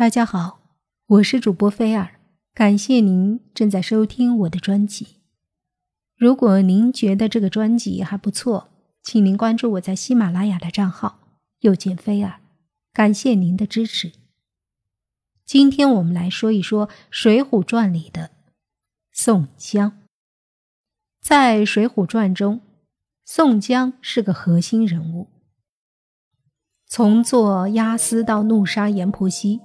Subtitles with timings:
[0.00, 0.60] 大家好，
[1.08, 2.18] 我是主播菲尔，
[2.54, 5.18] 感谢您正在收听我的专辑。
[6.16, 8.70] 如果您觉得这个专辑还不错，
[9.02, 11.20] 请您关注我在喜马拉雅的账号
[11.60, 12.40] “又见菲尔”，
[12.94, 14.12] 感谢您的支持。
[15.44, 18.30] 今天我们来说一说《水浒传》里的
[19.12, 20.00] 宋江。
[21.20, 22.62] 在《水浒传》中，
[23.26, 25.28] 宋江是个核心人物，
[26.86, 29.60] 从做押司到怒杀阎婆惜。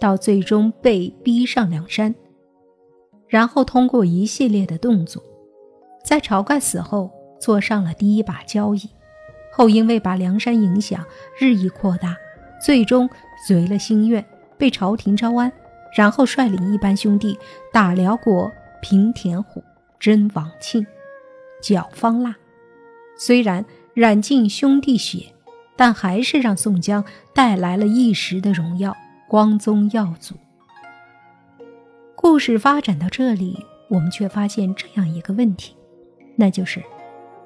[0.00, 2.14] 到最终被逼上梁山，
[3.28, 5.22] 然后通过一系列的动作，
[6.04, 8.80] 在晁盖死后坐上了第一把交椅，
[9.52, 11.04] 后因为把梁山影响
[11.38, 12.16] 日益扩大，
[12.64, 13.08] 最终
[13.46, 14.24] 随了心愿，
[14.56, 15.52] 被朝廷招安，
[15.94, 17.38] 然后率领一班兄弟
[17.72, 19.62] 打辽国、平田虎、
[19.98, 20.84] 征王庆、
[21.62, 22.34] 剿方腊。
[23.18, 25.26] 虽然染尽兄弟血，
[25.76, 27.04] 但还是让宋江
[27.34, 28.96] 带来了一时的荣耀。
[29.30, 30.34] 光宗耀祖。
[32.16, 35.76] 故事发展到这里，我们却发现这样一个问题，
[36.34, 36.82] 那就是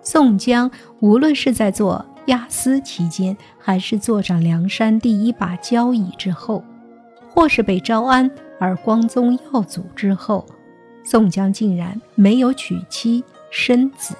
[0.00, 6.64] 宋江无论是在做押司期间，还是坐上梁山第一把交椅之后，
[7.28, 10.46] 或是被招安而光宗耀祖之后，
[11.04, 14.16] 宋江竟然没有娶妻生子。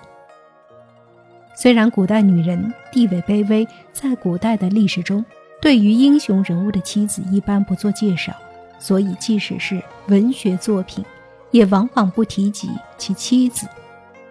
[1.57, 5.25] 虽然古代女人地位卑微，在古代的历史中。
[5.61, 8.35] 对于英雄人物的妻子一般不做介绍，
[8.79, 11.05] 所以即使是文学作品，
[11.51, 13.67] 也往往不提及其妻子。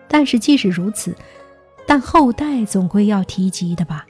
[0.07, 1.15] 但是即使如此，
[1.87, 4.05] 但后代总归要提及的吧？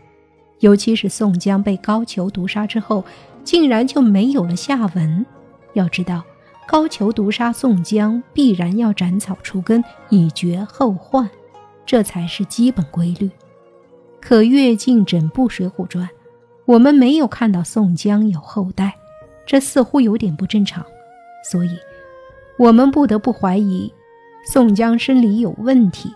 [0.59, 3.05] 尤其是宋江被高俅毒杀之后，
[3.43, 5.25] 竟然就没有了下文。
[5.73, 6.23] 要知道，
[6.67, 11.29] 高俅毒杀宋江，必然要斩草除根，以绝后患，
[11.85, 13.29] 这才是基本规律。
[14.21, 16.05] 可阅尽整部《水浒传》。
[16.65, 18.95] 我们没有看到宋江有后代，
[19.45, 20.85] 这似乎有点不正常，
[21.43, 21.77] 所以，
[22.57, 23.91] 我们不得不怀疑
[24.45, 26.13] 宋江生理有问题，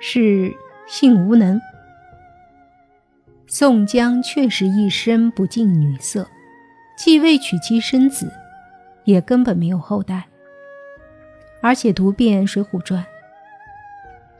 [0.00, 0.54] 是
[0.86, 1.60] 性无能。
[3.46, 6.26] 宋江确实一生不近女色，
[6.96, 8.32] 既未娶妻生子，
[9.04, 10.24] 也根本没有后代。
[11.60, 13.02] 而且读遍《水浒传》，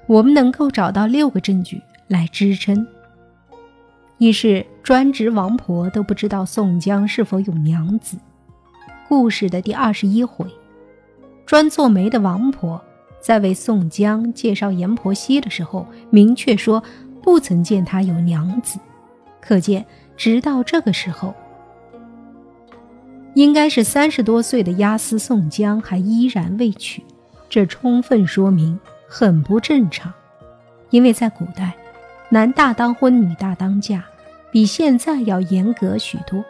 [0.06, 2.86] 我们能够找到六个证据来支撑。
[4.22, 8.16] 一是专职王婆都不知道宋江是否有娘子。
[9.08, 10.46] 故事的第二十一回，
[11.44, 12.80] 专做媒的王婆
[13.20, 16.80] 在为宋江介绍阎婆惜的时候，明确说
[17.20, 18.78] 不曾见他有娘子。
[19.40, 19.84] 可见，
[20.16, 21.34] 直到这个时候，
[23.34, 27.02] 应该是三十多岁的押司宋江还依然未娶，
[27.48, 28.78] 这充分说明
[29.08, 30.14] 很不正常。
[30.90, 31.72] 因为在古代，
[32.28, 34.04] 男大当婚，女大当嫁。
[34.52, 36.44] 比现在要严格许多。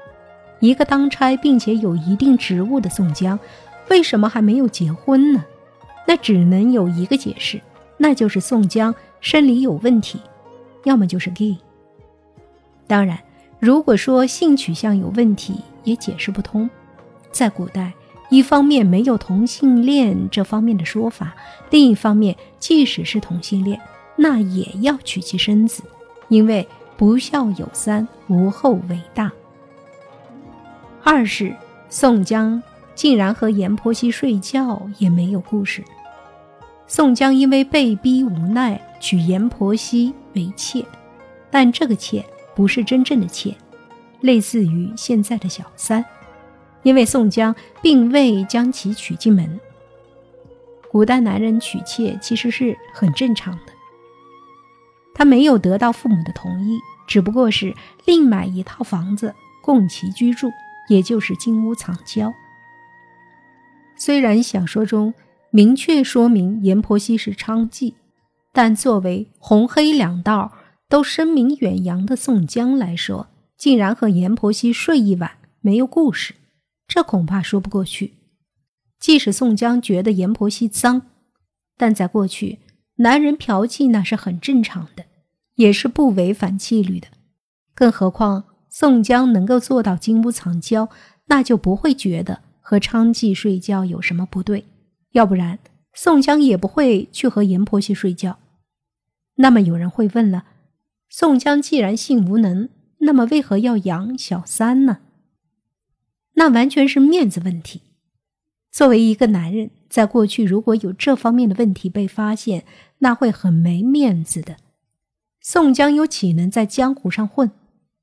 [0.60, 3.38] 一个当差并且有一定职务的宋江，
[3.88, 5.44] 为什么还没有结婚呢？
[6.06, 7.60] 那只能有一个解释，
[7.96, 10.20] 那就是宋江生理有问题，
[10.84, 11.56] 要么就是 gay。
[12.86, 13.18] 当然，
[13.58, 16.68] 如果说性取向有问题，也解释不通。
[17.30, 17.92] 在古代，
[18.30, 21.34] 一方面没有同性恋这方面的说法，
[21.70, 23.80] 另一方面，即使是同性恋，
[24.16, 25.82] 那也要娶妻生子，
[26.28, 26.66] 因为。
[27.02, 29.28] 不孝有三，无后为大。
[31.02, 31.52] 二是
[31.90, 32.62] 宋江
[32.94, 35.82] 竟然和阎婆惜睡觉，也没有故事。
[36.86, 40.86] 宋江因为被逼无奈娶阎婆惜为妾，
[41.50, 42.24] 但这个妾
[42.54, 43.52] 不是真正的妾，
[44.20, 46.04] 类似于现在的小三，
[46.84, 47.52] 因为宋江
[47.82, 49.58] 并未将其娶进门。
[50.88, 53.72] 古代男人娶妾其实是很正常的，
[55.12, 56.78] 他没有得到父母的同意。
[57.12, 60.50] 只不过是另买一套房子供其居住，
[60.88, 62.32] 也就是金屋藏娇。
[63.98, 65.12] 虽然小说中
[65.50, 67.92] 明确说明阎婆惜是娼妓，
[68.50, 70.52] 但作为红黑两道
[70.88, 73.28] 都声名远扬的宋江来说，
[73.58, 76.36] 竟然和阎婆惜睡一晚没有故事，
[76.88, 78.14] 这恐怕说不过去。
[78.98, 81.02] 即使宋江觉得阎婆惜脏，
[81.76, 82.60] 但在过去，
[82.96, 85.04] 男人嫖妓那是很正常的。
[85.56, 87.08] 也是不违反纪律的，
[87.74, 90.88] 更何况宋江能够做到金屋藏娇，
[91.26, 94.64] 那就不会觉得和娼妓睡觉有什么不对。
[95.12, 95.58] 要不然，
[95.92, 98.38] 宋江也不会去和阎婆惜睡觉。
[99.36, 100.44] 那么有人会问了：
[101.08, 102.70] 宋江既然性无能，
[103.00, 105.00] 那么为何要养小三呢？
[106.34, 107.82] 那完全是面子问题。
[108.70, 112.64] 作为一个男人，在过去如果有这方面的问题被发现，
[113.00, 114.56] 那会很没面子的。
[115.42, 117.50] 宋江又岂能在江湖上混？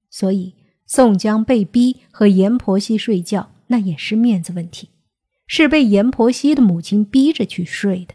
[0.10, 0.56] 所以
[0.86, 4.90] 宋江被逼和阎婆惜睡觉，那也是面子问题，
[5.48, 8.14] 是被阎婆惜的母亲逼着去睡的。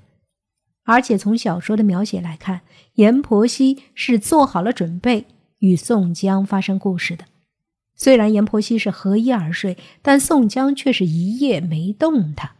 [0.84, 2.60] 而且从小说的描写来看，
[2.96, 5.24] 阎婆惜是做好了准备
[5.60, 7.24] 与宋江发生故事的。
[7.96, 12.56] 虽然阎婆惜是合衣而睡，但宋江却是一夜没动他。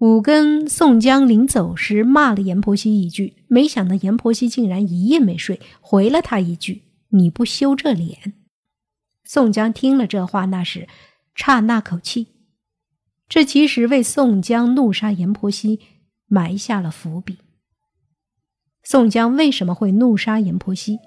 [0.00, 8.34] 五更，宋江临走时骂了阎婆惜一句，没想到阎婆惜竟然一夜没睡，回了他一句：“你不羞这脸。”
[9.24, 10.88] 宋江听了这话，那是
[11.34, 12.28] 差那口气。
[13.28, 15.80] 这其实为宋江怒杀阎婆惜。
[16.32, 17.38] 埋下了伏笔。
[18.84, 21.00] 宋江为什么会怒杀阎婆惜？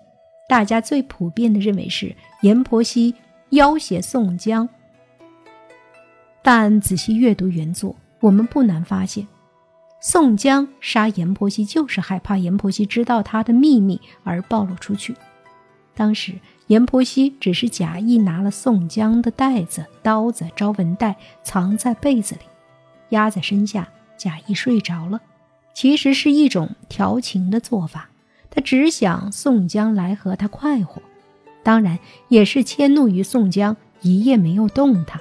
[0.49, 3.15] 大家最普遍的认为是阎婆惜
[3.51, 4.67] 要挟宋江。
[6.43, 9.27] 但仔细阅读原作，我们不难发现，
[9.99, 15.13] 宋江杀阎婆惜就是害怕阎婆惜知道他的秘密而暴露出去。
[15.93, 16.33] 当时
[16.67, 22.41] 阎婆惜只是假意拿了宋江的袋子、刀子、招文袋藏在被子里，
[23.09, 23.89] 压在身下。
[24.15, 25.19] 假意睡着了，
[25.73, 28.09] 其实是一种调情的做法。
[28.49, 31.01] 他只想宋江来和他快活，
[31.61, 31.99] 当然
[32.29, 35.19] 也是迁怒于宋江一夜没有动他。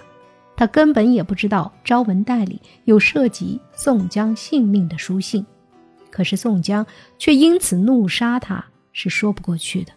[0.62, 5.44] 他根本也不知道招文袋里有涉及宋江性命的书信，
[6.08, 6.86] 可是宋江
[7.18, 9.92] 却因此怒杀他，是说不过去的。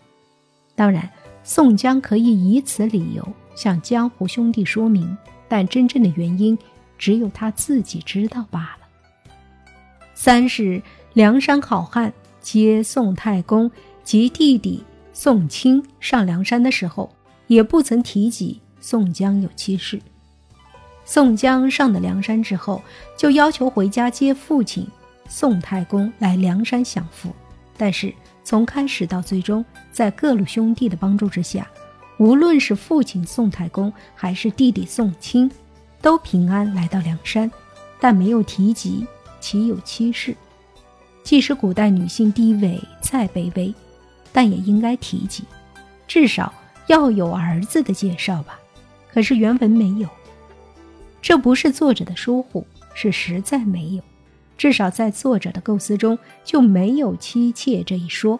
[0.74, 1.08] 当然，
[1.44, 3.24] 宋江可以以此理由
[3.56, 5.16] 向江湖兄弟说明，
[5.48, 6.58] 但真正的原因
[6.98, 8.88] 只有他自己知道罢了。
[10.16, 10.82] 三是
[11.14, 12.12] 梁山好汉
[12.42, 13.70] 接宋太公
[14.04, 14.84] 及弟弟
[15.14, 17.16] 宋清上梁山的时候，
[17.46, 20.02] 也不曾提及宋江有妻室。
[21.06, 22.82] 宋江上了梁山之后，
[23.16, 24.88] 就要求回家接父亲
[25.30, 27.34] 宋太公来梁山享福。
[27.78, 28.14] 但是
[28.44, 31.68] 从开始到最终，在各路兄弟的帮助之下，
[32.18, 35.50] 无论是父亲宋太公还是弟弟宋清，
[36.02, 37.50] 都平安来到梁山，
[38.00, 39.06] 但没有提及。
[39.40, 40.36] 其有妻室？
[41.22, 43.72] 即使古代女性地位再卑微，
[44.32, 45.44] 但也应该提及，
[46.08, 46.52] 至少
[46.88, 48.60] 要有儿子的介绍吧。
[49.14, 50.10] 可是原文没有，
[51.26, 52.64] 这不是作者的疏忽，
[52.94, 54.04] 是实在没有。
[54.60, 58.40] 至少在作者的构思中就没有妻妾这一说。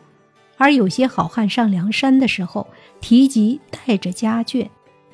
[0.56, 2.68] 而有些好汉上梁山的时候，
[3.02, 4.70] 提及带着家眷，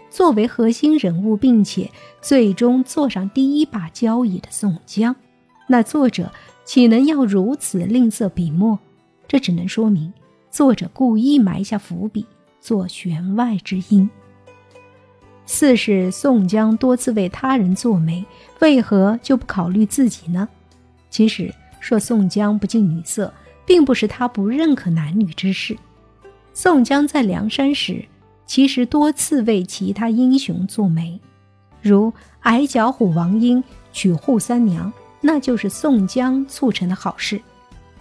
[0.09, 1.89] 作为核心人物，并且
[2.21, 5.15] 最终坐上第一把交椅的宋江。
[5.67, 6.29] 那作者
[6.65, 8.77] 岂能要如此吝啬笔墨？
[9.29, 10.11] 这只能说明
[10.49, 12.25] 作者故意埋下伏笔，
[12.59, 14.09] 做弦外之音。
[15.45, 18.25] 四是宋江多次为他人做媒，
[18.59, 20.47] 为何就不考虑自己呢？
[21.09, 23.33] 其实说宋江不近女色，
[23.65, 25.77] 并不是他不认可男女之事。
[26.53, 28.05] 宋江在梁山时，
[28.45, 31.19] 其实多次为其他英雄做媒，
[31.81, 34.91] 如矮脚虎王英娶扈三娘。
[35.23, 37.39] 那就是宋江促成的好事，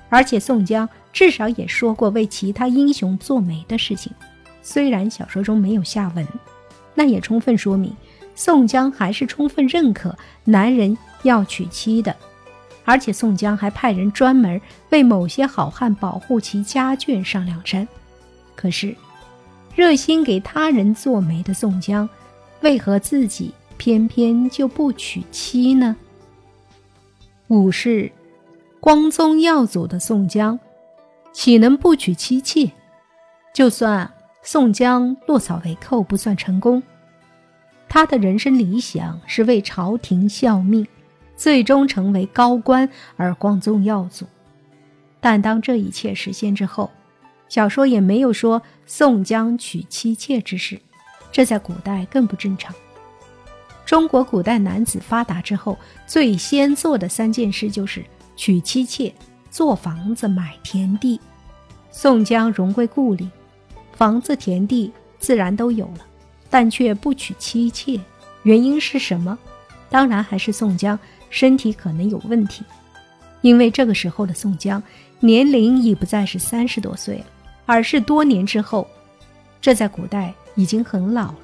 [0.08, 4.10] 而且宋江至少也说过为其他英雄做媒的事情，
[4.62, 6.26] 虽然小说中没有下文，
[6.94, 7.94] 那也充分说明
[8.34, 12.14] 宋江还是充分认可男人要娶妻的，
[12.84, 14.60] 而且宋江还派人专门
[14.90, 17.86] 为某些好汉保护其家眷上梁山。
[18.54, 18.94] 可是，
[19.74, 22.08] 热心给他人做媒的宋江，
[22.60, 25.96] 为何自己偏偏就不娶妻呢？
[27.48, 28.10] 五是
[28.80, 30.58] 光宗耀祖的宋江，
[31.32, 32.70] 岂能不娶妻妾？
[33.52, 34.10] 就算
[34.42, 36.82] 宋江落草为寇不算成功，
[37.88, 40.86] 他的人生理想是为朝廷效命，
[41.36, 44.26] 最终成为高官而光宗耀祖。
[45.20, 46.90] 但当这一切实现之后，
[47.48, 50.80] 小说也没有说宋江娶妻妾之事，
[51.30, 52.74] 这在古代更不正常。
[53.84, 58.02] 中国古代男子发达之后，最先做的三件事就是
[58.36, 59.12] 娶妻妾、
[59.50, 61.20] 做房子、买田地。
[61.90, 63.28] 宋江荣归故里，
[64.00, 66.06] 房子、田地自然都有了，
[66.48, 68.00] 但却不娶妻妾，
[68.44, 69.38] 原因是什么？
[69.90, 72.64] 当然还是宋江身体可能有问题，
[73.42, 74.82] 因为这个时候的宋江
[75.18, 77.26] 年龄已不再是三十多岁了，
[77.66, 78.88] 而是多年之后，
[79.60, 81.40] 这在古代已经很老了。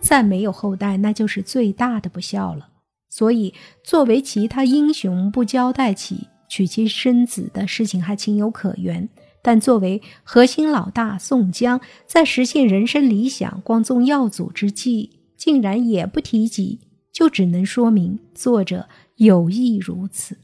[0.00, 2.66] 再没有后代，那就是最大的不孝了。
[3.10, 3.52] 所以，
[3.84, 9.06] 作为其他英雄不交代起娶妻生子的事情还情有可原，
[9.42, 16.80] 但作为核心老大宋江，在实现人生理想、光宗耀祖之际，竟然也不提及，
[17.12, 20.38] 就只能说明作者有意如此。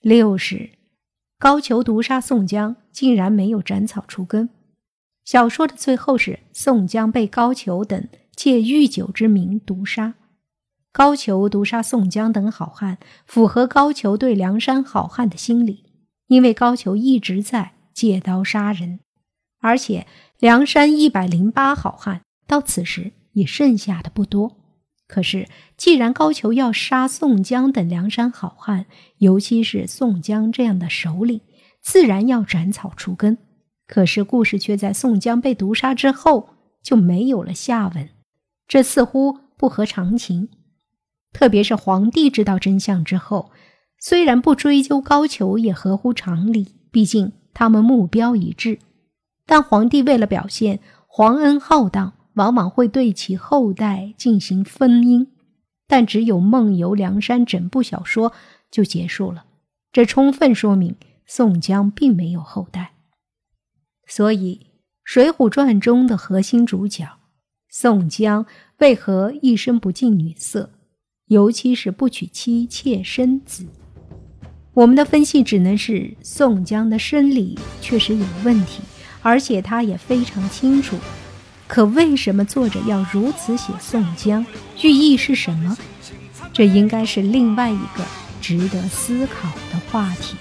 [0.00, 0.70] 六是
[1.38, 4.48] 高俅毒杀宋江，竟然没有斩草除根。
[5.24, 10.14] 小说的最后是宋江被高俅等借御酒之名毒杀
[10.92, 15.85] 高俅，毒杀宋江等好汉，符合高俅对梁山好汉的心理。
[16.28, 19.00] 因为高俅一直在借刀杀人，
[19.60, 20.06] 而且
[20.38, 24.56] 梁山一百零八好汉到此时也剩下的不多。
[25.06, 28.86] 可是，既然高俅要杀宋江等梁山好汉，
[29.18, 31.40] 尤其是宋江这样的首领，
[31.80, 33.38] 自然要斩草除根。
[33.86, 36.48] 可是，故事却在宋江被毒杀之后
[36.82, 38.08] 就没有了下文，
[38.66, 40.48] 这似乎不合常情。
[41.32, 43.52] 特别是皇帝知道真相之后。
[44.08, 48.78] 虽然不追究高俅也合乎常理，毕竟他们目标一致。
[49.44, 55.32] 但皇帝为了表现皇恩浩荡，往往会对其后代进行封荫。
[55.88, 58.32] 但只有《梦游梁山》整部小说
[58.70, 59.44] 就结束了，
[59.90, 60.94] 这充分说明
[61.26, 62.92] 宋江并没有后代。
[64.06, 64.60] 所以，
[65.02, 67.08] 《水浒传》中的核心主角
[67.68, 68.46] 宋江
[68.78, 70.70] 为何一生不近女色，
[71.26, 73.66] 尤其是不娶妻妾生子？
[74.76, 78.82] 我们的分析只能是宋江的生理确实有问题，
[79.22, 80.98] 而且他也非常清楚。
[81.66, 84.44] 可为什么作者要如此写宋江？
[84.82, 85.74] 寓意是什么？
[86.52, 88.04] 这应该是另外一个
[88.42, 90.36] 值得思考的话题。